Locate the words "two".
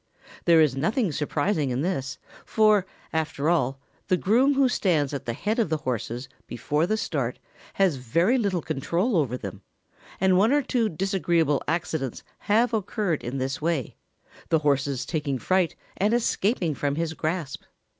10.63-10.89